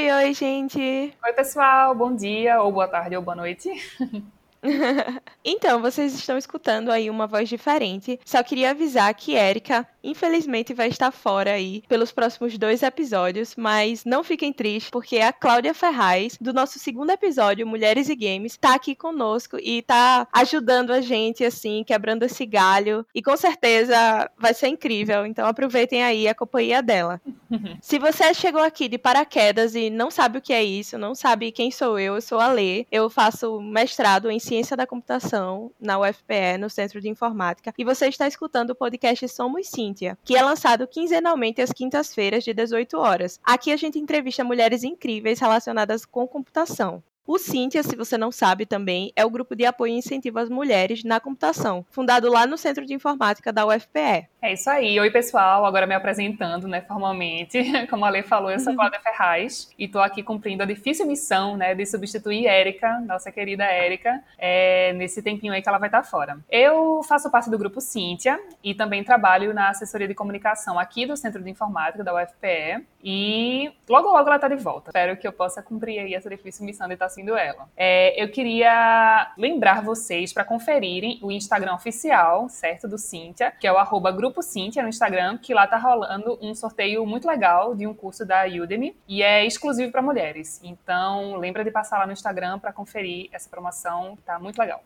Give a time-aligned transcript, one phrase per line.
[0.00, 0.80] Oi, oi, gente.
[0.80, 1.94] Oi, pessoal.
[1.94, 3.68] Bom dia, ou boa tarde, ou boa noite.
[5.44, 8.20] Então, vocês estão escutando aí uma voz diferente.
[8.24, 14.04] Só queria avisar que Erika, infelizmente, vai estar fora aí pelos próximos dois episódios, mas
[14.04, 18.74] não fiquem tristes, porque a Cláudia Ferraz, do nosso segundo episódio, Mulheres e Games, tá
[18.74, 23.06] aqui conosco e tá ajudando a gente, assim, quebrando esse galho.
[23.14, 25.24] E com certeza vai ser incrível.
[25.24, 27.20] Então aproveitem aí a companhia dela.
[27.80, 31.50] Se você chegou aqui de paraquedas e não sabe o que é isso, não sabe
[31.50, 32.86] quem sou eu, eu sou a Lê.
[32.92, 35.29] Eu faço mestrado em Ciência da Computação
[35.80, 40.36] na UFPE, no Centro de Informática, e você está escutando o podcast Somos Cíntia, que
[40.36, 43.38] é lançado quinzenalmente às quintas-feiras de 18 horas.
[43.44, 47.02] Aqui a gente entrevista mulheres incríveis relacionadas com computação.
[47.32, 50.48] O Cíntia, se você não sabe também, é o grupo de apoio e incentivo às
[50.48, 54.26] mulheres na computação, fundado lá no Centro de Informática da UFPE.
[54.42, 54.98] É isso aí.
[54.98, 55.64] Oi, pessoal.
[55.64, 57.62] Agora me apresentando, né, formalmente.
[57.88, 61.56] Como a Lê falou, eu sou Cláudia Ferraz e estou aqui cumprindo a difícil missão,
[61.56, 66.02] né, de substituir Érica, nossa querida Érica, é, nesse tempinho aí que ela vai estar
[66.02, 66.36] fora.
[66.50, 71.16] Eu faço parte do grupo Cíntia e também trabalho na assessoria de comunicação aqui do
[71.16, 74.90] Centro de Informática da UFPE e logo, logo ela está de volta.
[74.90, 77.68] Espero que eu possa cumprir aí essa difícil missão de estar sendo ela.
[77.76, 83.72] É, eu queria lembrar vocês para conferirem o Instagram oficial, certo, do Cíntia, que é
[83.72, 87.86] o arroba Grupo Cíntia no Instagram, que lá tá rolando um sorteio muito legal de
[87.86, 90.60] um curso da Udemy e é exclusivo para mulheres.
[90.62, 94.82] Então, lembra de passar lá no Instagram para conferir essa promoção, tá muito legal.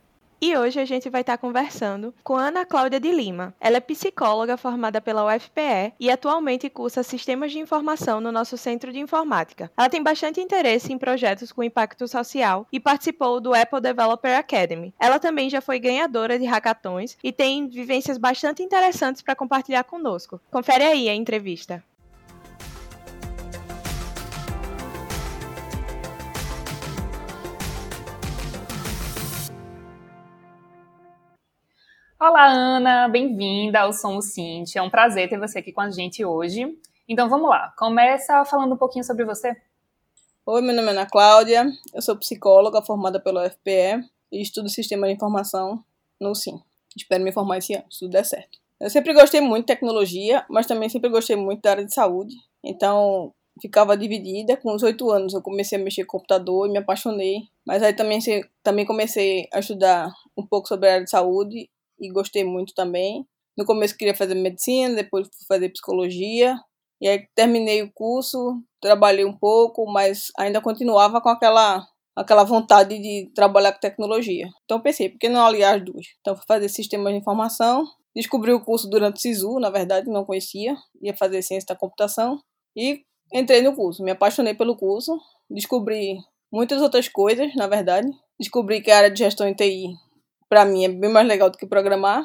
[0.47, 3.55] E hoje a gente vai estar conversando com Ana Cláudia de Lima.
[3.58, 8.92] Ela é psicóloga formada pela UFPE e atualmente cursa Sistemas de Informação no nosso Centro
[8.92, 9.73] de Informática.
[9.74, 14.92] Ela tem bastante interesse em projetos com impacto social e participou do Apple Developer Academy.
[15.01, 20.39] Ela também já foi ganhadora de hackathons e tem vivências bastante interessantes para compartilhar conosco.
[20.51, 21.83] Confere aí a entrevista.
[32.27, 34.79] Olá, Ana, bem-vinda ao Somos Cíntia.
[34.79, 36.74] É um prazer ter você aqui com a gente hoje.
[37.07, 39.55] Então vamos lá, começa falando um pouquinho sobre você.
[40.46, 45.07] Oi, meu nome é Ana Cláudia, eu sou psicóloga formada pela UFPE e estudo Sistema
[45.07, 45.84] de Informação
[46.18, 46.58] no SIM.
[46.96, 48.58] Espero me formar esse ano, se tudo der certo.
[48.80, 52.34] Eu sempre gostei muito de tecnologia, mas também sempre gostei muito da área de saúde,
[52.64, 54.57] então ficava dividida.
[54.57, 57.92] Com os oito anos eu comecei a mexer com computador e me apaixonei, mas aí
[57.92, 58.18] também,
[58.63, 61.68] também comecei a estudar um pouco sobre a área de saúde
[61.99, 63.27] e gostei muito também.
[63.57, 66.59] No começo queria fazer medicina, depois fui fazer psicologia.
[67.01, 72.97] E aí terminei o curso, trabalhei um pouco, mas ainda continuava com aquela aquela vontade
[72.99, 74.49] de trabalhar com tecnologia.
[74.65, 76.07] Então pensei, por que não aliar as duas?
[76.21, 77.85] Então fui fazer sistemas de informação,
[78.15, 82.41] descobri o curso durante o SISU, na verdade, não conhecia, ia fazer ciência da computação
[82.77, 85.19] e entrei no curso, me apaixonei pelo curso,
[85.51, 86.19] descobri
[86.53, 88.09] muitas outras coisas, na verdade.
[88.39, 89.95] Descobri que a área de gestão em TI
[90.49, 92.25] para mim é bem mais legal do que programar,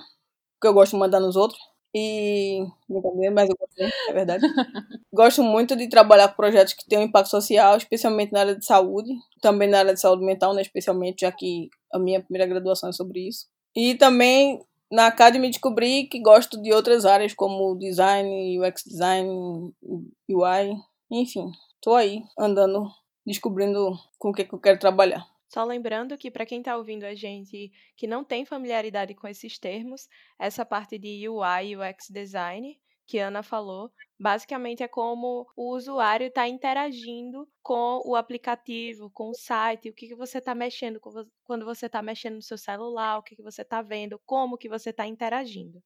[0.55, 1.59] porque eu gosto de mandar nos outros.
[1.95, 2.63] E.
[2.87, 4.43] Brincadeira, mas eu gosto é verdade.
[5.13, 8.65] gosto muito de trabalhar com projetos que têm um impacto social, especialmente na área de
[8.65, 9.09] saúde,
[9.41, 12.93] também na área de saúde mental, né, especialmente, já que a minha primeira graduação é
[12.93, 13.47] sobre isso.
[13.75, 19.71] E também na Academy descobri que gosto de outras áreas, como design, UX design,
[20.29, 20.75] UI,
[21.11, 21.51] enfim.
[21.81, 22.87] Tô aí, andando,
[23.25, 25.25] descobrindo com o que, que eu quero trabalhar.
[25.49, 29.57] Só lembrando que, para quem está ouvindo a gente que não tem familiaridade com esses
[29.57, 30.07] termos,
[30.39, 36.27] essa parte de UI e UX design que Ana falou, basicamente é como o usuário
[36.27, 41.01] está interagindo com o aplicativo, com o site, o que, que você está mexendo
[41.43, 44.69] quando você está mexendo no seu celular, o que, que você está vendo, como que
[44.69, 45.81] você está interagindo.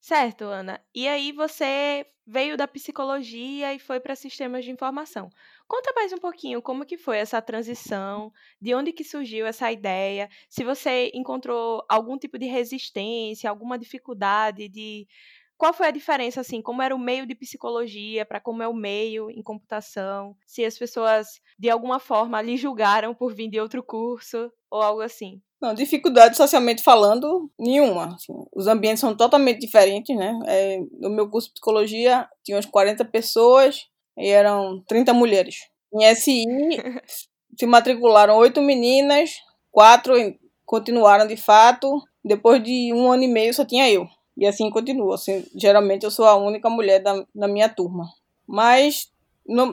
[0.00, 0.84] Certo, Ana.
[0.94, 5.30] E aí você veio da psicologia e foi para sistemas de informação.
[5.68, 10.30] Conta mais um pouquinho como que foi essa transição, de onde que surgiu essa ideia,
[10.48, 15.06] se você encontrou algum tipo de resistência, alguma dificuldade de
[15.58, 18.72] qual foi a diferença assim, como era o meio de psicologia para como é o
[18.72, 23.82] meio em computação, se as pessoas de alguma forma lhe julgaram por vir de outro
[23.82, 25.42] curso ou algo assim.
[25.60, 28.14] Não, dificuldade socialmente falando, nenhuma.
[28.14, 30.38] Assim, os ambientes são totalmente diferentes, né?
[30.46, 33.88] É, no meu curso de psicologia, tinha umas 40 pessoas
[34.18, 35.56] e eram 30 mulheres.
[35.94, 36.44] Em SI,
[37.56, 39.36] se matricularam oito meninas
[39.70, 40.12] quatro
[40.66, 42.02] continuaram de fato.
[42.24, 44.06] Depois de um ano e meio só tinha eu.
[44.36, 45.14] E assim continua.
[45.14, 48.06] Assim, geralmente eu sou a única mulher da, da minha turma.
[48.46, 49.10] Mas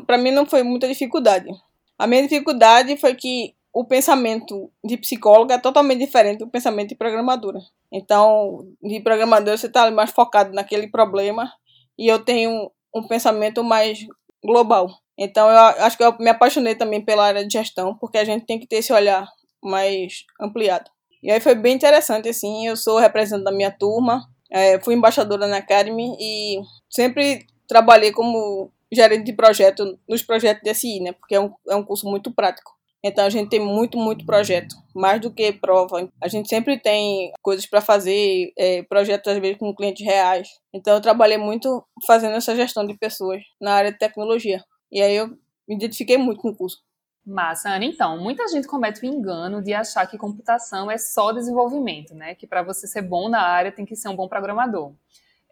[0.05, 1.49] para mim não foi muita dificuldade.
[1.97, 6.95] A minha dificuldade foi que o pensamento de psicóloga é totalmente diferente do pensamento de
[6.95, 7.59] programadora.
[7.91, 11.51] Então, de programadora você está mais focado naquele problema
[11.97, 14.07] e eu tenho um pensamento mais
[14.45, 14.89] global.
[15.17, 18.45] Então, eu acho que eu me apaixonei também pela área de gestão, porque a gente
[18.45, 19.27] tem que ter esse olhar
[19.63, 20.89] mais ampliado.
[21.23, 25.47] E aí foi bem interessante, assim, eu sou representante da minha turma, é, fui embaixadora
[25.47, 31.35] na Academy e sempre trabalhei como gerente de projeto nos projetos de SI, né, porque
[31.35, 32.71] é um, é um curso muito prático.
[33.07, 36.09] Então a gente tem muito, muito projeto, mais do que prova.
[36.19, 40.49] A gente sempre tem coisas para fazer, é, projetos às vezes com clientes reais.
[40.73, 44.59] Então eu trabalhei muito fazendo essa gestão de pessoas na área de tecnologia.
[44.91, 45.27] E aí eu
[45.67, 46.77] me identifiquei muito com o curso.
[47.23, 47.85] Massa, Ana.
[47.85, 52.33] Então, muita gente comete o engano de achar que computação é só desenvolvimento, né?
[52.33, 54.93] Que para você ser bom na área tem que ser um bom programador.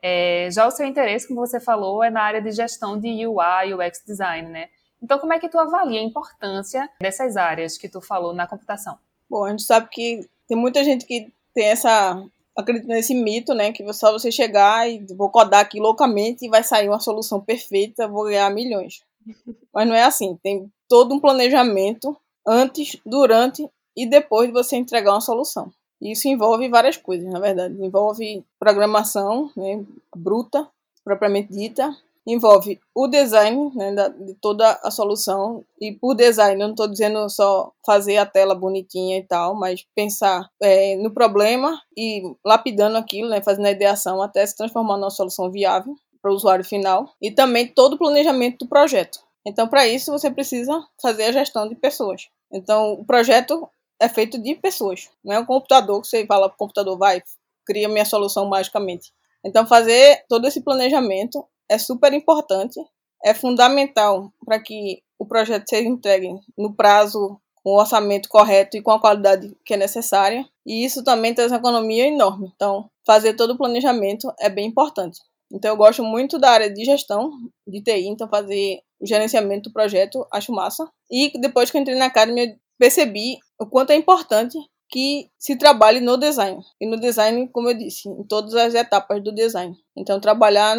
[0.02, 3.74] É, já o seu interesse, como você falou, é na área de gestão de UI,
[3.74, 4.70] UX design, né?
[5.04, 8.98] Então, como é que tu avalia a importância dessas áreas que tu falou na computação?
[9.30, 12.24] Bom, a gente sabe que tem muita gente que tem essa
[12.56, 16.64] acredita nesse mito, né, que só você chegar e vou codar aqui loucamente e vai
[16.64, 19.04] sair uma solução perfeita, vou ganhar milhões.
[19.74, 22.16] Mas não é assim, tem todo um planejamento
[22.48, 23.68] antes, durante
[23.98, 25.72] e depois de você entregar uma solução.
[26.02, 27.76] Isso envolve várias coisas, na verdade.
[27.80, 29.84] Envolve programação né,
[30.16, 30.68] bruta,
[31.04, 31.96] propriamente dita,
[32.26, 35.66] envolve o design né, da, de toda a solução.
[35.80, 39.86] E por design, eu não estou dizendo só fazer a tela bonitinha e tal, mas
[39.96, 45.10] pensar é, no problema e lapidando aquilo, né, fazendo a ideação até se transformar numa
[45.10, 47.10] solução viável para o usuário final.
[47.22, 49.20] E também todo o planejamento do projeto.
[49.46, 52.30] Então, para isso, você precisa fazer a gestão de pessoas.
[52.52, 53.68] Então, o projeto
[54.00, 55.10] é feito de pessoas.
[55.24, 57.22] Não é um computador que você fala para o computador, vai,
[57.66, 59.12] cria minha solução magicamente.
[59.46, 62.80] Então, fazer todo esse planejamento é super importante,
[63.24, 68.82] é fundamental para que o projeto seja entregue no prazo, com o orçamento correto e
[68.82, 70.46] com a qualidade que é necessária.
[70.66, 72.52] E isso também traz uma economia enorme.
[72.54, 75.20] Então, fazer todo o planejamento é bem importante.
[75.52, 77.32] Então, eu gosto muito da área de gestão
[77.66, 80.90] de TI, então fazer o gerenciamento do projeto, acho massa.
[81.10, 84.58] E depois que eu entrei na Academy, percebi o quanto é importante
[84.94, 86.62] que se trabalhe no design.
[86.80, 89.76] E no design, como eu disse, em todas as etapas do design.
[89.98, 90.78] Então, trabalhar,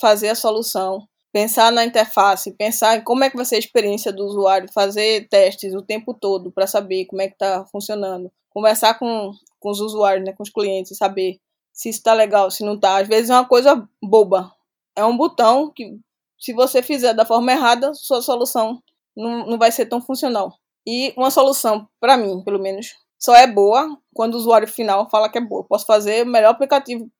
[0.00, 4.10] fazer a solução, pensar na interface, pensar em como é que vai ser a experiência
[4.10, 8.98] do usuário, fazer testes o tempo todo para saber como é que está funcionando, conversar
[8.98, 11.36] com, com os usuários, né, com os clientes, saber
[11.70, 12.96] se está legal, se não está.
[12.96, 14.50] Às vezes é uma coisa boba.
[14.96, 15.98] É um botão que,
[16.38, 18.82] se você fizer da forma errada, sua solução
[19.14, 20.54] não, não vai ser tão funcional.
[20.86, 25.28] E uma solução, para mim, pelo menos, só é boa quando o usuário final fala
[25.28, 25.62] que é boa.
[25.64, 27.10] posso fazer o melhor aplicativo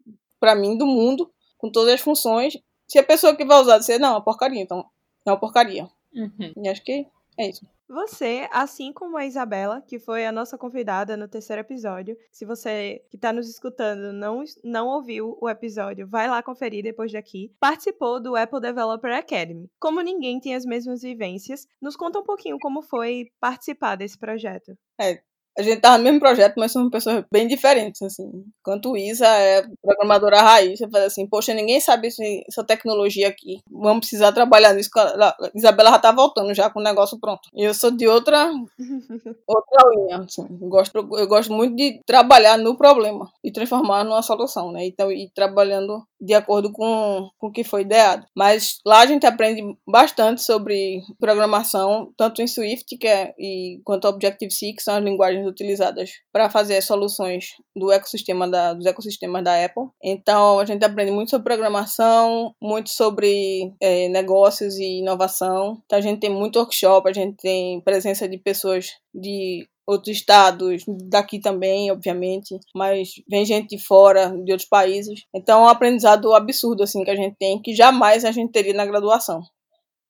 [0.40, 2.56] para mim do mundo, com todas as funções.
[2.88, 4.84] Se a pessoa que vai usar disser, não, é uma porcaria, então
[5.26, 5.88] é uma porcaria.
[6.14, 6.52] Uhum.
[6.56, 7.06] E acho que
[7.38, 7.66] é isso.
[7.92, 13.04] Você, assim como a Isabela, que foi a nossa convidada no terceiro episódio, se você
[13.10, 18.22] que está nos escutando não, não ouviu o episódio, vai lá conferir depois daqui, participou
[18.22, 19.68] do Apple Developer Academy.
[19.80, 24.78] Como ninguém tem as mesmas vivências, nos conta um pouquinho como foi participar desse projeto.
[25.00, 25.20] É,
[25.58, 28.30] a gente tava no mesmo projeto, mas somos pessoas bem diferentes, assim.
[28.60, 32.08] Enquanto Isa é programadora raiz, você faz assim, poxa, ninguém sabe
[32.48, 33.60] essa tecnologia aqui.
[33.70, 34.90] Vamos precisar trabalhar nisso.
[34.96, 37.48] A Isabela já tá voltando já com o negócio pronto.
[37.54, 38.50] E eu sou de outra
[39.46, 40.46] outra linha, assim.
[40.60, 44.86] Eu gosto, eu gosto muito de trabalhar no problema e transformar numa solução, né?
[44.86, 48.26] Então, ir trabalhando de acordo com, com o que foi ideado.
[48.36, 54.06] Mas lá a gente aprende bastante sobre programação, tanto em Swift que é, e quanto
[54.06, 59.44] Objective-C, que são as linguagens utilizadas para fazer as soluções do ecossistema da, dos ecossistemas
[59.44, 59.84] da Apple.
[60.02, 65.80] Então a gente aprende muito sobre programação, muito sobre é, negócios e inovação.
[65.84, 70.84] Então a gente tem muito workshop, a gente tem presença de pessoas de outros estados,
[71.08, 75.24] daqui também, obviamente, mas vem gente de fora, de outros países.
[75.34, 78.74] Então é um aprendizado absurdo assim que a gente tem, que jamais a gente teria
[78.74, 79.42] na graduação.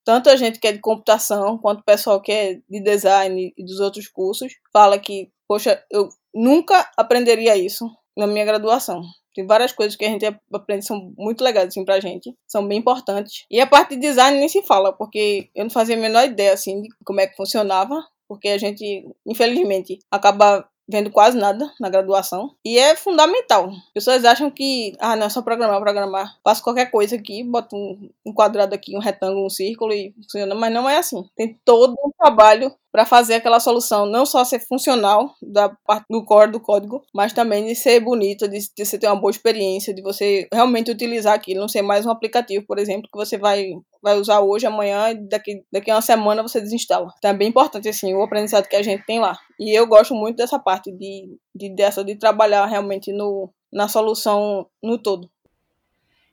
[0.05, 3.65] Tanto a gente que é de computação, quanto o pessoal que é de design e
[3.65, 9.03] dos outros cursos, fala que, poxa, eu nunca aprenderia isso na minha graduação.
[9.35, 12.79] Tem várias coisas que a gente aprende são muito legais assim pra gente, são bem
[12.79, 13.45] importantes.
[13.51, 16.53] E a parte de design nem se fala, porque eu não fazia a menor ideia
[16.53, 21.89] assim de como é que funcionava porque a gente, infelizmente, acaba vendo quase nada na
[21.89, 22.55] graduação.
[22.65, 23.71] E é fundamental.
[23.95, 26.37] Pessoas acham que, ah, não é só programar, programar.
[26.43, 30.55] Faço qualquer coisa aqui, boto um, um, quadrado aqui, um retângulo, um círculo e funciona.
[30.55, 31.25] Mas não é assim.
[31.37, 36.25] Tem todo um trabalho para fazer aquela solução não só ser funcional da parte do
[36.25, 39.95] core do código, mas também de ser bonita, de, de você ter uma boa experiência,
[39.95, 43.71] de você realmente utilizar aquilo, não ser mais um aplicativo, por exemplo, que você vai
[44.03, 47.13] vai usar hoje, amanhã, e daqui, daqui a uma semana você desinstala.
[47.19, 49.37] Então é bem importante, assim, o aprendizado que a gente tem lá.
[49.59, 54.67] E eu gosto muito dessa parte de, de, dessa, de trabalhar realmente no, na solução
[54.83, 55.31] no todo.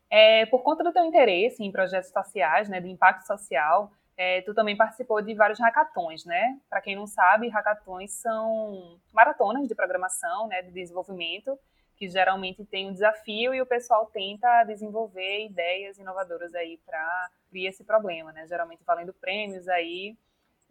[0.09, 4.53] É, por conta do teu interesse em projetos sociais, né, de impacto social, é, tu
[4.53, 6.59] também participou de vários hackathons, né?
[6.67, 11.57] Para quem não sabe, hackathons são maratonas de programação, né, de desenvolvimento,
[11.95, 17.69] que geralmente tem um desafio e o pessoal tenta desenvolver ideias inovadoras aí para criar
[17.69, 18.47] esse problema, né?
[18.47, 20.17] Geralmente valendo prêmios aí.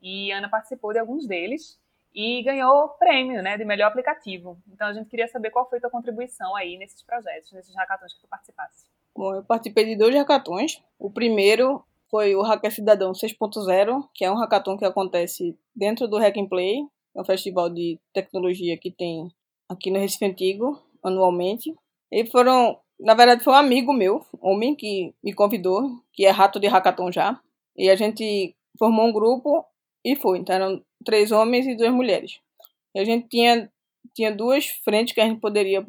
[0.03, 1.81] E Ana participou de alguns deles
[2.13, 4.59] e ganhou prêmio, né, de melhor aplicativo.
[4.73, 8.15] Então a gente queria saber qual foi a tua contribuição aí nesses projetos, nesses hackathons
[8.15, 8.87] que tu participasse.
[9.15, 10.83] Bom, eu participei de dois hackathons.
[10.99, 11.85] O primeiro
[12.17, 16.47] foi o Hacker Cidadão 6.0, que é um hackathon que acontece dentro do Hack and
[16.47, 16.79] Play,
[17.15, 19.29] é um festival de tecnologia que tem
[19.69, 21.75] aqui no Recife Antigo, anualmente.
[22.11, 26.59] E foram, na verdade, foi um amigo meu, homem, que me convidou, que é rato
[26.59, 27.39] de hackathon já.
[27.77, 29.67] E a gente formou um grupo
[30.03, 30.39] e foi.
[30.39, 32.41] Então eram três homens e duas mulheres.
[32.95, 33.71] E a gente tinha,
[34.15, 35.85] tinha duas frentes que a gente poderia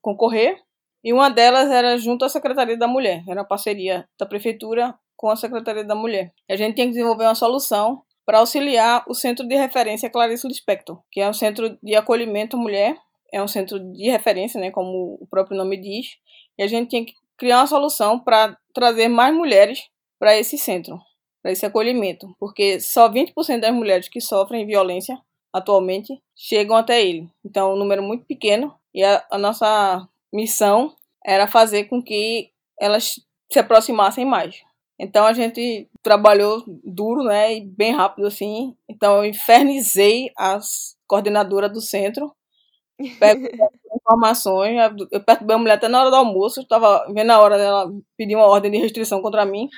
[0.00, 0.62] concorrer.
[1.02, 3.24] E uma delas era junto à Secretaria da Mulher.
[3.26, 6.34] Era uma parceria da Prefeitura com a Secretaria da Mulher.
[6.50, 11.00] A gente tinha que desenvolver uma solução para auxiliar o Centro de Referência Clarice Lispector,
[11.12, 12.96] que é um centro de acolhimento mulher
[13.32, 16.18] é um centro de referência, né, como o próprio nome diz,
[16.58, 19.88] e a gente tinha que criar uma solução para trazer mais mulheres
[20.18, 21.00] para esse centro,
[21.42, 25.18] para esse acolhimento, porque só 20% das mulheres que sofrem violência
[25.50, 27.26] atualmente chegam até ele.
[27.44, 32.50] Então, é um número muito pequeno e a, a nossa missão era fazer com que
[32.78, 33.14] elas
[33.50, 34.62] se aproximassem mais.
[35.02, 38.72] Então a gente trabalhou duro, né, e bem rápido assim.
[38.88, 42.32] Então eu infernizei as coordenadoras do centro.
[43.18, 43.42] Pego
[43.96, 44.76] informações,
[45.10, 48.36] eu perturbei a mulher até na hora do almoço, estava vendo a hora dela pedir
[48.36, 49.68] uma ordem de restrição contra mim,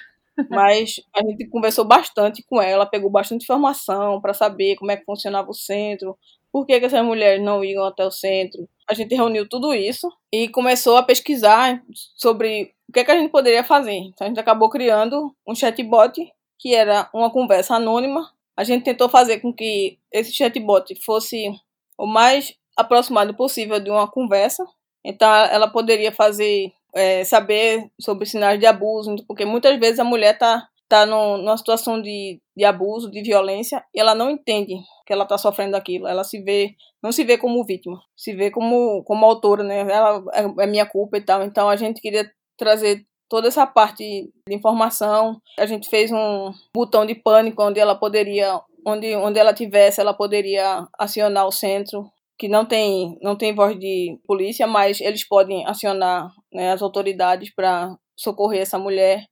[0.50, 5.04] mas a gente conversou bastante com ela, pegou bastante informação para saber como é que
[5.04, 6.16] funcionava o centro,
[6.52, 8.68] por que, que essas mulheres não iam até o centro.
[8.88, 11.82] A gente reuniu tudo isso e começou a pesquisar
[12.14, 13.94] sobre o que, que a gente poderia fazer.
[13.94, 16.12] Então a gente acabou criando um chatbot
[16.58, 18.30] que era uma conversa anônima.
[18.56, 21.50] A gente tentou fazer com que esse chatbot fosse
[21.98, 24.64] o mais aproximado possível de uma conversa.
[25.04, 30.34] Então, ela poderia fazer, é, saber sobre sinais de abuso, porque muitas vezes a mulher
[30.34, 35.24] está tá numa situação de, de abuso, de violência, e ela não entende que ela
[35.24, 36.06] está sofrendo aquilo.
[36.06, 39.80] Ela se vê, não se vê como vítima, se vê como, como autora, né?
[39.80, 41.42] Ela é, é minha culpa e tal.
[41.42, 45.40] Então, a gente queria trazer toda essa parte de informação.
[45.58, 50.14] A gente fez um botão de pânico onde ela poderia, onde, onde ela tivesse, ela
[50.14, 52.08] poderia acionar o centro
[52.38, 57.52] que não tem, não tem voz de polícia, mas eles podem acionar né, as autoridades
[57.54, 59.24] para socorrer essa mulher.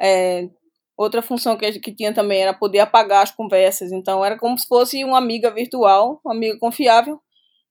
[0.00, 0.48] É,
[0.96, 3.92] outra função que, que tinha também era poder apagar as conversas.
[3.92, 7.20] Então, era como se fosse uma amiga virtual, uma amiga confiável,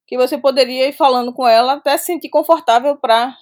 [0.08, 3.36] que você poderia ir falando com ela até se sentir confortável para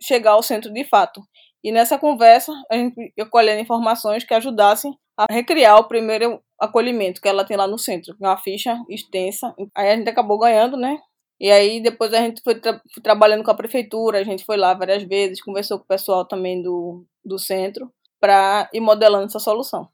[0.00, 1.20] chegar ao centro de fato.
[1.64, 7.28] E nessa conversa, a gente colhendo informações que ajudassem a recriar o primeiro acolhimento que
[7.28, 9.54] ela tem lá no centro, uma ficha extensa.
[9.74, 10.98] Aí a gente acabou ganhando, né?
[11.40, 14.74] E aí depois a gente foi, tra trabalhando com a prefeitura, a gente foi lá
[14.74, 19.88] várias vezes, conversou com o pessoal também do, do centro para ir modelando essa solução.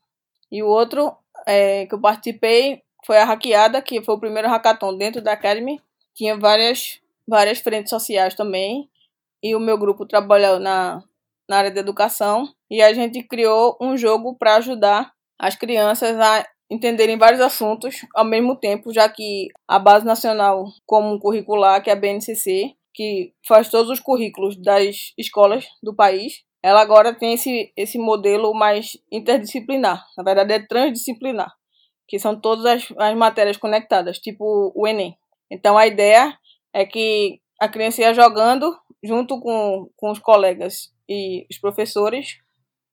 [0.53, 1.17] E o outro
[1.47, 5.81] é, que eu participei foi a hackeada, que foi o primeiro hackathon dentro da Academy.
[6.15, 8.89] Tinha várias, várias frentes sociais também.
[9.43, 11.03] E o meu grupo trabalhou na,
[11.49, 12.53] na área de educação.
[12.71, 18.25] E a gente criou um jogo para ajudar as crianças a entenderem vários assuntos ao
[18.25, 23.69] mesmo tempo, já que a Base Nacional Comum Curricular, que é a BNCC, que faz
[23.69, 30.05] todos os currículos das escolas do país, ela agora tem esse, esse modelo mais interdisciplinar,
[30.17, 31.53] na verdade é transdisciplinar,
[32.09, 35.17] que são todas as, as matérias conectadas, tipo o Enem.
[35.51, 36.37] Então a ideia
[36.75, 42.39] é que a criança ia jogando junto com, com os colegas e os professores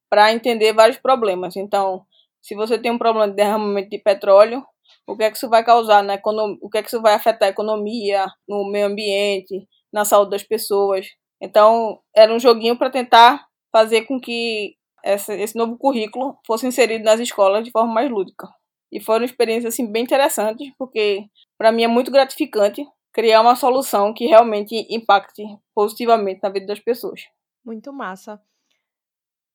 [0.09, 1.55] para entender vários problemas.
[1.55, 2.05] Então,
[2.45, 4.63] se você tem um problema de derramamento de petróleo,
[5.07, 7.15] o que é que isso vai causar na economia, o que é que isso vai
[7.15, 11.07] afetar a economia, no meio ambiente, na saúde das pessoas.
[11.41, 17.19] Então, era um joguinho para tentar fazer com que esse novo currículo fosse inserido nas
[17.19, 18.47] escolas de forma mais lúdica.
[18.91, 21.25] E foram experiências assim bem interessantes, porque
[21.57, 26.79] para mim é muito gratificante criar uma solução que realmente impacte positivamente na vida das
[26.79, 27.21] pessoas.
[27.65, 28.39] Muito massa.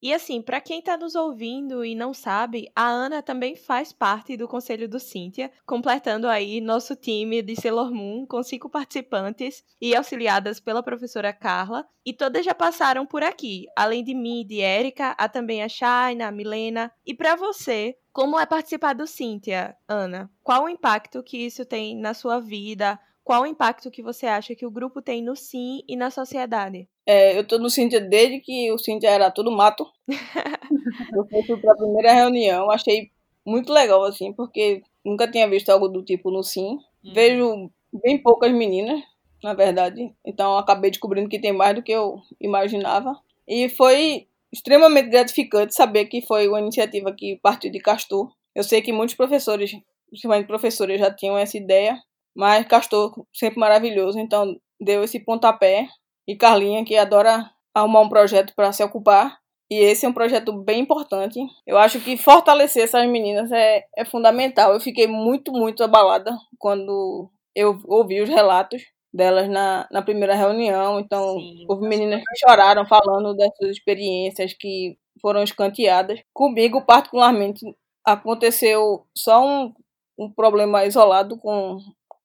[0.03, 4.35] E assim, para quem está nos ouvindo e não sabe, a Ana também faz parte
[4.35, 9.95] do Conselho do Cíntia, completando aí nosso time de Sailor Moon com cinco participantes e
[9.95, 11.87] auxiliadas pela professora Carla.
[12.05, 13.67] E todas já passaram por aqui.
[13.77, 16.91] Além de mim e de Érica, há também a Shaina, a Milena.
[17.05, 20.31] E para você, como é participar do Cíntia, Ana?
[20.43, 22.99] Qual o impacto que isso tem na sua vida?
[23.25, 26.89] Qual o impacto que você acha que o grupo tem no Sim e na sociedade?
[27.07, 29.87] É, eu tô no Cintia desde que o Cintia era tudo mato.
[31.15, 33.11] eu fui pra primeira reunião, achei
[33.47, 36.79] muito legal, assim, porque nunca tinha visto algo do tipo no Sim.
[37.05, 37.13] Uhum.
[37.13, 37.71] Vejo
[38.03, 39.03] bem poucas meninas,
[39.43, 40.15] na verdade.
[40.25, 43.19] Então acabei descobrindo que tem mais do que eu imaginava.
[43.47, 48.31] E foi extremamente gratificante saber que foi uma iniciativa que partiu de Castor.
[48.55, 49.73] Eu sei que muitos professores,
[50.09, 51.97] principalmente professores, já tinham essa ideia,
[52.35, 55.89] mas Castor sempre maravilhoso, então deu esse pontapé.
[56.27, 59.39] E Carlinha, que adora arrumar um projeto para se ocupar.
[59.71, 61.39] E esse é um projeto bem importante.
[61.67, 64.73] Eu acho que fortalecer essas meninas é, é fundamental.
[64.75, 68.83] Eu fiquei muito, muito abalada quando eu ouvi os relatos
[69.13, 70.99] delas na, na primeira reunião.
[70.99, 76.21] Então, Sim, houve meninas que choraram falando dessas experiências que foram escanteadas.
[76.33, 77.65] Comigo, particularmente,
[78.05, 79.73] aconteceu só um,
[80.19, 81.79] um problema isolado com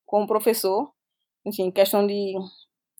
[0.05, 0.91] com o professor,
[1.45, 2.33] enfim, questão de,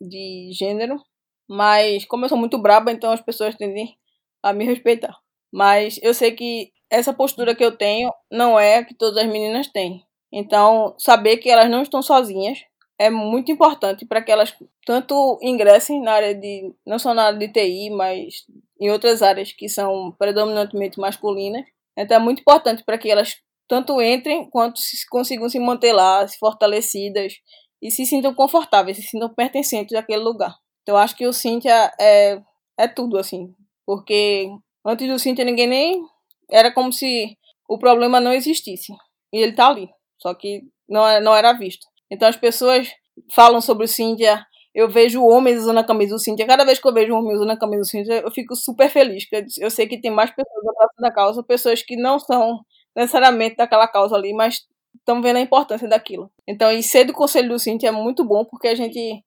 [0.01, 1.01] de gênero.
[1.47, 3.97] Mas como eu sou muito braba, então as pessoas tendem
[4.41, 5.17] a me respeitar.
[5.51, 9.67] Mas eu sei que essa postura que eu tenho não é que todas as meninas
[9.67, 10.03] têm.
[10.31, 12.59] Então, saber que elas não estão sozinhas
[12.97, 17.39] é muito importante para que elas tanto ingressem na área de, não só na área
[17.39, 18.45] de TI, mas
[18.79, 21.65] em outras áreas que são predominantemente masculinas.
[21.97, 26.27] Então, é muito importante para que elas tanto entrem quanto se, consigam se manter lá,
[26.27, 27.33] se fortalecidas
[27.81, 30.55] e se sintam confortáveis, se sintam pertencentes àquele lugar.
[30.81, 32.39] Então acho que o Cintia é,
[32.77, 33.53] é tudo, assim.
[33.85, 34.47] Porque
[34.85, 36.01] antes do Cintia ninguém nem.
[36.49, 37.35] Era como se
[37.67, 38.93] o problema não existisse.
[39.33, 39.89] E ele tá ali.
[40.21, 41.87] Só que não, é, não era visto.
[42.09, 42.89] Então as pessoas
[43.33, 44.45] falam sobre o Cintia.
[44.73, 46.45] Eu vejo homens usando a camisa do Cintia.
[46.45, 48.89] Cada vez que eu vejo um homem usando a camisa do Cintia, eu fico super
[48.89, 49.27] feliz.
[49.27, 52.59] Porque eu sei que tem mais pessoas abraçando da causa, pessoas que não são
[52.95, 56.31] necessariamente daquela causa ali, mas estamos vendo a importância daquilo.
[56.47, 59.23] Então, e ser do Conselho do Cinti é muito bom, porque a gente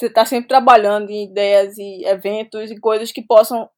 [0.00, 3.68] está sempre trabalhando em ideias e eventos e coisas que possam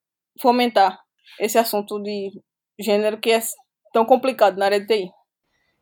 [0.41, 1.01] fomentar
[1.39, 2.31] esse assunto de
[2.79, 3.41] gênero que é
[3.93, 5.11] tão complicado na área de TI.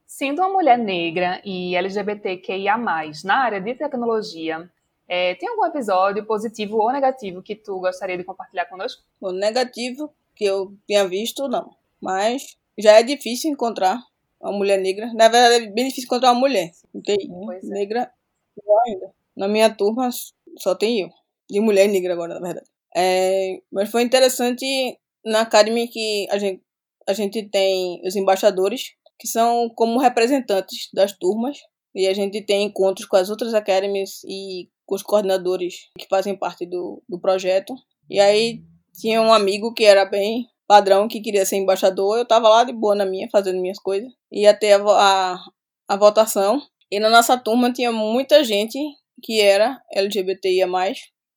[0.07, 2.79] Sendo uma mulher negra e LGBTQIA+,
[3.25, 4.71] na área de tecnologia,
[5.07, 9.03] é, tem algum episódio positivo ou negativo que tu gostaria de compartilhar conosco?
[9.21, 11.71] O negativo que eu tinha visto, não.
[12.01, 14.01] Mas já é difícil encontrar
[14.41, 15.13] uma mulher negra.
[15.15, 16.71] Na verdade, é bem difícil encontrar uma mulher.
[17.05, 17.67] Tem é.
[17.67, 18.11] negra
[18.87, 19.13] ainda.
[19.37, 20.11] Na minha turma
[20.59, 21.09] só tem eu.
[21.51, 22.69] De mulher negra agora, na verdade.
[22.97, 24.65] É, mas foi interessante
[25.25, 26.63] na Academy que a gente,
[27.07, 31.59] a gente tem os embaixadores, que são como representantes das turmas.
[31.95, 36.37] E a gente tem encontros com as outras academies e com os coordenadores que fazem
[36.37, 37.75] parte do, do projeto.
[38.09, 38.63] E aí
[38.95, 42.73] tinha um amigo que era bem padrão que queria ser embaixador, eu tava lá de
[42.73, 44.13] boa na minha, fazendo minhas coisas.
[44.31, 45.39] Ia ter a, a,
[45.89, 46.61] a votação.
[46.91, 48.79] E na nossa turma tinha muita gente
[49.23, 50.69] que era LGBTIA+.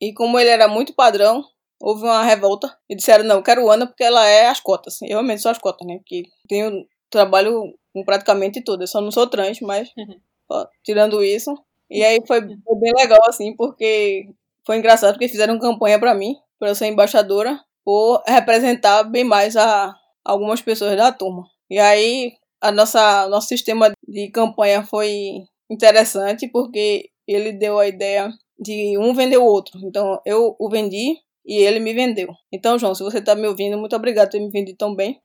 [0.01, 1.43] E como ele era muito padrão,
[1.79, 2.77] houve uma revolta.
[2.89, 5.01] E disseram, não, quero Ana porque ela é as cotas.
[5.01, 5.97] Eu realmente sou as cotas, né?
[5.97, 8.83] Porque tenho trabalho com praticamente tudo.
[8.83, 10.19] Eu só não sou trans, mas uhum.
[10.51, 11.53] ó, tirando isso.
[11.89, 14.25] E aí foi, foi, bem legal, assim, porque
[14.65, 19.55] foi engraçado porque fizeram campanha para mim, para eu ser embaixadora por representar bem mais
[19.55, 21.43] a algumas pessoas da turma.
[21.69, 28.29] E aí a nossa nosso sistema de campanha foi interessante porque ele deu a ideia
[28.59, 29.79] de um vender o outro.
[29.83, 32.29] Então eu o vendi e ele me vendeu.
[32.51, 35.19] Então, João, se você está me ouvindo, muito obrigado por ter me vendido tão bem.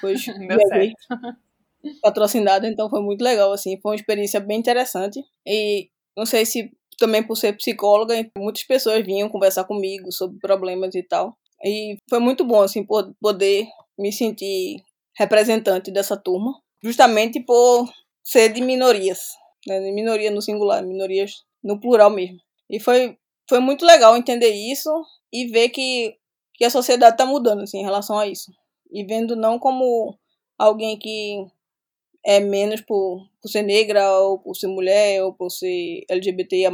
[0.00, 0.24] Pois
[2.00, 5.22] patrocinado, então foi muito legal assim, foi uma experiência bem interessante.
[5.46, 10.94] E não sei se também por ser psicóloga, muitas pessoas vinham conversar comigo sobre problemas
[10.94, 11.36] e tal.
[11.64, 12.86] E foi muito bom, assim,
[13.20, 13.66] poder
[13.98, 14.82] me sentir
[15.16, 17.88] representante dessa turma, justamente por
[18.22, 19.20] ser de minorias,
[19.66, 19.80] né?
[19.80, 22.38] De minoria no singular, minorias no plural mesmo.
[22.68, 23.16] E foi,
[23.48, 24.90] foi muito legal entender isso
[25.32, 26.16] e ver que,
[26.54, 28.52] que a sociedade está mudando, assim, em relação a isso.
[28.92, 30.18] E vendo não como
[30.58, 31.46] alguém que
[32.24, 36.70] é menos por, por ser negra, ou por ser mulher, ou por ser LGBTIA+,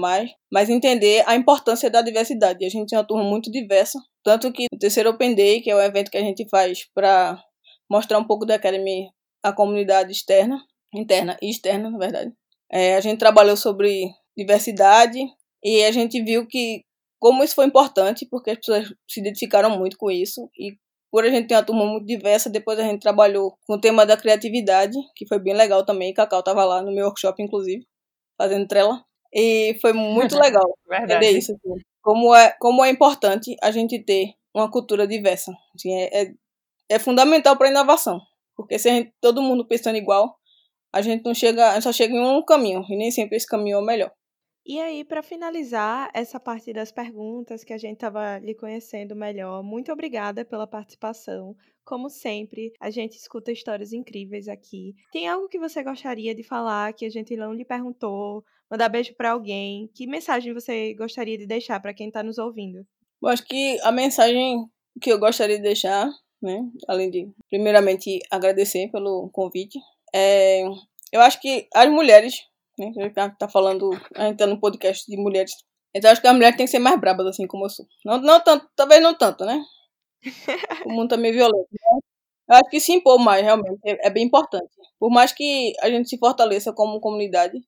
[0.51, 2.65] mas entender a importância da diversidade.
[2.65, 5.75] A gente é uma turma muito diversa, tanto que o terceiro Open Day, que é
[5.75, 7.43] o evento que a gente faz para
[7.91, 9.11] mostrar um pouco da Academy
[9.43, 10.63] à comunidade externa,
[10.95, 12.33] interna e externa, na verdade.
[12.71, 15.19] É, a gente trabalhou sobre diversidade
[15.65, 16.85] e a gente viu que
[17.19, 20.77] como isso foi importante, porque as pessoas se identificaram muito com isso e
[21.11, 24.07] por a gente ter uma turma muito diversa, depois a gente trabalhou com o tema
[24.07, 26.15] da criatividade, que foi bem legal também.
[26.15, 27.85] Cacau tava lá no meu workshop, inclusive,
[28.39, 29.05] fazendo trela.
[29.33, 31.15] E foi muito legal Verdade.
[31.15, 31.53] entender isso.
[31.53, 31.83] Assim.
[32.01, 35.53] Como, é, como é importante a gente ter uma cultura diversa.
[35.75, 36.33] Assim, é, é,
[36.89, 38.21] é fundamental para a inovação.
[38.57, 40.37] Porque se a gente, todo mundo pensando igual,
[40.93, 42.85] a gente não chega, a gente só chega em um caminho.
[42.89, 44.13] E nem sempre esse caminho é o melhor.
[44.65, 49.63] E aí, para finalizar essa parte das perguntas que a gente estava lhe conhecendo melhor,
[49.63, 51.57] muito obrigada pela participação.
[51.85, 54.95] Como sempre, a gente escuta histórias incríveis aqui.
[55.13, 58.45] Tem algo que você gostaria de falar que a gente não lhe perguntou?
[58.71, 59.91] Mandar beijo para alguém?
[59.95, 62.87] Que mensagem você gostaria de deixar para quem está nos ouvindo?
[63.21, 64.67] Eu acho que a mensagem
[65.01, 66.09] que eu gostaria de deixar,
[66.41, 69.79] né, além de primeiramente agradecer pelo convite,
[70.15, 70.63] é,
[71.13, 72.45] eu acho que as mulheres
[72.81, 72.93] né?
[72.97, 75.53] A gente tá falando, a gente tá no podcast de mulheres.
[75.95, 77.87] Então acho que a mulher tem que ser mais braba, assim como eu sou.
[78.05, 79.63] Não, não tanto, talvez não tanto, né?
[80.87, 81.69] O mundo tá meio violento.
[81.71, 82.01] Né?
[82.51, 84.71] Eu acho que se impor mais, realmente, é, é bem importante.
[84.99, 87.59] Por mais que a gente se fortaleça como comunidade,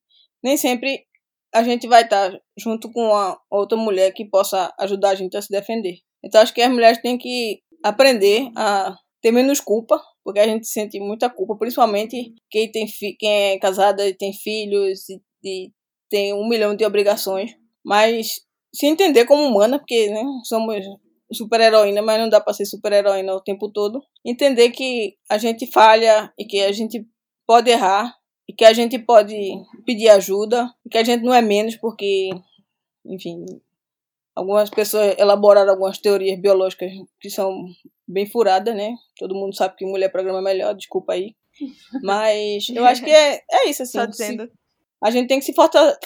[0.43, 1.07] nem sempre
[1.55, 5.43] a gente vai estar junto com uma outra mulher que possa ajudar a gente a
[5.43, 5.99] se defender.
[6.25, 10.67] Então acho que as mulheres têm que aprender a ter menos culpa, porque a gente
[10.67, 12.87] sente muita culpa, principalmente quem, tem
[13.19, 15.73] quem é casada e tem filhos e, e
[16.09, 17.53] tem um milhão de obrigações,
[17.85, 18.41] mas
[18.75, 20.85] se entender como humana, porque né, somos
[21.33, 24.03] super-heroína, mas não dá para ser super-heroína o tempo todo.
[24.25, 27.07] Entender que a gente falha e que a gente
[27.47, 28.15] pode errar
[28.49, 29.35] e que a gente pode
[29.87, 32.31] pedir ajuda e que a gente não é menos porque,
[33.07, 33.45] enfim,
[34.35, 37.65] algumas pessoas elaboraram algumas teorias biológicas que são
[38.13, 38.95] bem furadas, né?
[39.19, 41.35] Todo mundo sabe que mulher programa melhor, desculpa aí.
[42.03, 43.99] Mas eu acho que é, é isso, assim.
[43.99, 44.51] Só dizendo.
[45.03, 45.55] a gente tem que se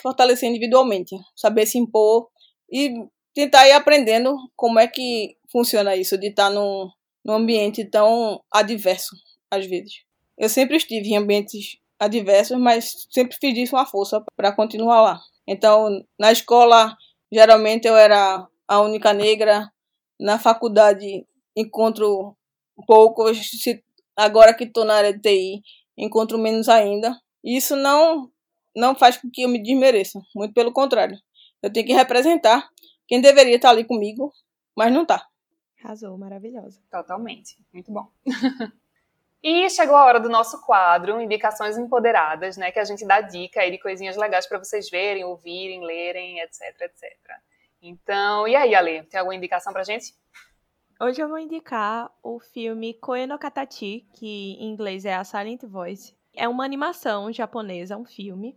[0.03, 2.29] fortalecer individualmente, saber se impor
[2.71, 2.95] e
[3.35, 6.89] tentar ir aprendendo como é que funciona isso, de estar num,
[7.25, 9.15] num ambiente tão adverso,
[9.51, 10.05] às vezes.
[10.39, 15.21] Eu sempre estive em ambientes adversos, mas sempre fiz disso uma força para continuar lá.
[15.47, 16.97] Então, na escola,
[17.33, 19.71] geralmente eu era a única negra.
[20.19, 22.37] Na faculdade, encontro
[22.87, 23.39] poucos,
[24.15, 25.63] agora que estou na área de TI,
[25.97, 27.19] encontro menos ainda.
[27.43, 28.31] Isso não,
[28.75, 31.17] não faz com que eu me desmereça, muito pelo contrário.
[31.63, 32.69] Eu tenho que representar
[33.07, 34.33] quem deveria estar ali comigo,
[34.77, 35.27] mas não está.
[35.83, 36.81] Arrasou, maravilhosa.
[36.91, 38.09] Totalmente, muito bom.
[39.43, 42.73] e chegou a hora do nosso quadro, Indicações Empoderadas, né?
[42.73, 46.63] Que a gente dá dica aí de coisinhas legais para vocês verem, ouvirem, lerem, etc,
[46.81, 47.17] etc.
[47.81, 50.13] Então, e aí, Ale, tem alguma indicação pra gente?
[50.99, 55.63] Hoje eu vou indicar o filme Koe no Katachi, que em inglês é a Silent
[55.65, 56.17] Voice.
[56.33, 58.57] É uma animação japonesa, um filme,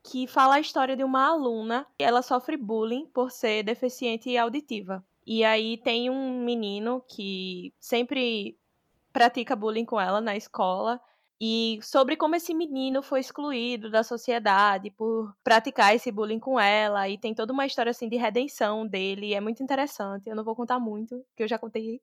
[0.00, 5.04] que fala a história de uma aluna ela sofre bullying por ser deficiente auditiva.
[5.26, 8.56] E aí tem um menino que sempre
[9.12, 11.00] pratica bullying com ela na escola
[11.40, 17.08] e sobre como esse menino foi excluído da sociedade por praticar esse bullying com ela
[17.08, 20.28] e tem toda uma história assim de redenção dele, é muito interessante.
[20.28, 22.00] Eu não vou contar muito, que eu já contei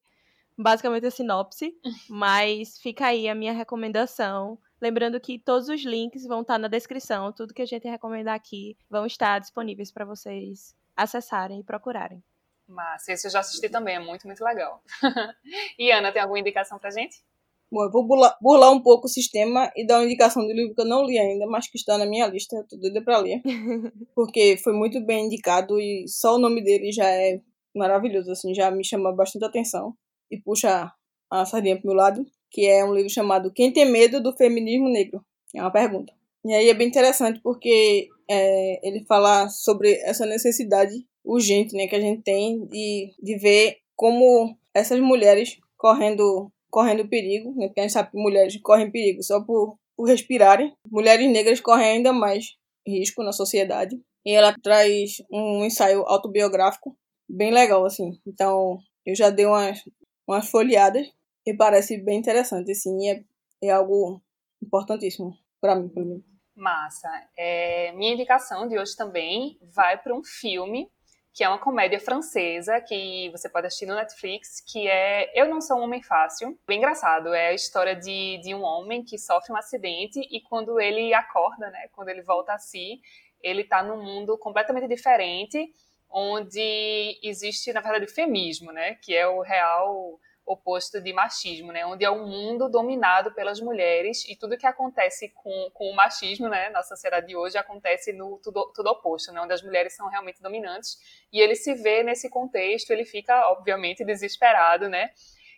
[0.57, 1.73] basicamente a sinopse,
[2.09, 4.59] mas fica aí a minha recomendação.
[4.81, 8.77] Lembrando que todos os links vão estar na descrição, tudo que a gente recomendar aqui
[8.89, 12.21] vão estar disponíveis para vocês acessarem e procurarem.
[12.67, 14.83] Mas esse eu já assisti também, é muito, muito legal.
[15.79, 17.23] e Ana, tem alguma indicação pra gente?
[17.71, 20.73] Bom, eu vou burlar, burlar, um pouco o sistema e dar uma indicação de livro
[20.73, 23.19] que eu não li ainda, mas que está na minha lista, eu tô doida pra
[23.19, 23.41] ler.
[24.15, 27.39] Porque foi muito bem indicado e só o nome dele já é
[27.75, 29.93] maravilhoso, assim, já me chama bastante atenção
[30.31, 30.91] e puxa
[31.29, 34.89] a sardinha pro meu lado, que é um livro chamado Quem Tem Medo do Feminismo
[34.89, 35.23] Negro?
[35.55, 36.11] É uma pergunta.
[36.45, 41.95] E aí é bem interessante porque é, ele fala sobre essa necessidade urgente né, que
[41.95, 47.67] a gente tem de, de ver como essas mulheres correndo correndo perigo, né?
[47.67, 50.73] Porque a gente sabe que mulheres correm perigo só por, por respirarem.
[50.89, 52.55] Mulheres negras correm ainda mais
[52.87, 53.99] risco na sociedade.
[54.25, 58.19] E ela traz um ensaio autobiográfico bem legal, assim.
[58.27, 59.81] Então, eu já dei umas,
[60.27, 61.07] umas folheadas
[61.45, 63.09] e parece bem interessante, assim.
[63.09, 63.23] É,
[63.63, 64.21] é algo
[64.61, 66.23] importantíssimo para mim, pelo menos.
[66.55, 67.09] Massa.
[67.37, 70.89] É, minha indicação de hoje também vai para um filme
[71.33, 75.61] que é uma comédia francesa que você pode assistir no Netflix, que é Eu Não
[75.61, 76.57] Sou um Homem Fácil.
[76.67, 80.79] Bem engraçado, é a história de, de um homem que sofre um acidente e quando
[80.79, 82.99] ele acorda, né, quando ele volta a si,
[83.41, 85.71] ele está num mundo completamente diferente,
[86.09, 90.19] onde existe, na verdade, o feminismo, né, que é o real
[90.51, 91.85] oposto de machismo, né?
[91.85, 96.49] Onde é um mundo dominado pelas mulheres e tudo que acontece com, com o machismo,
[96.49, 96.69] né?
[96.69, 99.39] Na sociedade de hoje acontece no tudo, tudo oposto, né?
[99.41, 100.97] Onde as mulheres são realmente dominantes
[101.31, 105.11] e ele se vê nesse contexto, ele fica obviamente desesperado, né?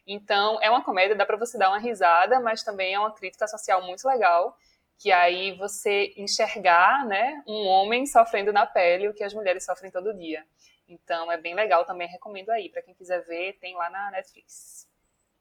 [0.05, 3.47] Então, é uma comédia, dá para você dar uma risada, mas também é uma crítica
[3.47, 4.57] social muito legal,
[4.97, 9.89] que aí você enxergar, né, um homem sofrendo na pele o que as mulheres sofrem
[9.89, 10.43] todo dia.
[10.91, 14.89] Então, é bem legal também, recomendo aí para quem quiser ver, tem lá na Netflix.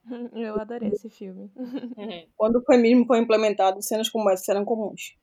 [0.32, 1.50] Eu adorei esse filme.
[1.56, 2.26] Uhum.
[2.36, 5.16] Quando o feminismo foi implementado, cenas como essa serão comuns.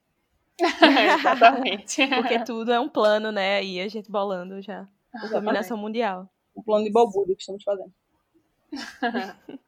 [1.19, 2.07] Exatamente.
[2.07, 3.63] Porque tudo é um plano, né?
[3.63, 4.87] E a gente bolando já.
[5.31, 6.29] Dominação mundial.
[6.53, 7.93] O plano de balbúrdia que estamos fazendo.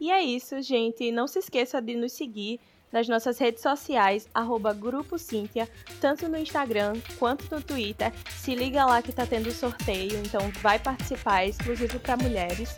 [0.00, 1.10] E é isso, gente.
[1.10, 2.60] Não se esqueça de nos seguir
[2.92, 5.68] nas nossas redes sociais, arroba Grupo Cíntia,
[6.00, 8.12] tanto no Instagram quanto no Twitter.
[8.30, 12.74] Se liga lá que tá tendo sorteio, então vai participar, é exclusivo para mulheres.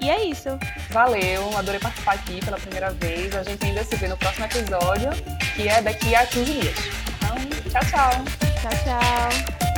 [0.00, 0.48] E é isso.
[0.90, 3.34] Valeu, adorei participar aqui pela primeira vez.
[3.36, 5.10] A gente ainda se vê no próximo episódio,
[5.54, 6.74] que é daqui a 15 dias.
[7.16, 8.24] Então, tchau, tchau.
[8.62, 9.69] Tchau, tchau.